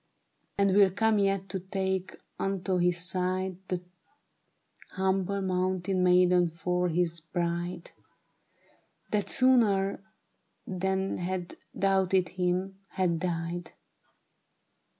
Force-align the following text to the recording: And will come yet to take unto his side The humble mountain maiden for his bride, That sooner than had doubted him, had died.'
And 0.57 0.73
will 0.75 0.89
come 0.89 1.19
yet 1.19 1.47
to 1.49 1.59
take 1.59 2.15
unto 2.39 2.77
his 2.77 2.97
side 2.97 3.57
The 3.67 3.83
humble 4.93 5.43
mountain 5.43 6.01
maiden 6.03 6.49
for 6.49 6.89
his 6.89 7.19
bride, 7.19 7.91
That 9.11 9.29
sooner 9.29 10.03
than 10.65 11.19
had 11.19 11.55
doubted 11.77 12.29
him, 12.29 12.79
had 12.87 13.19
died.' 13.19 13.73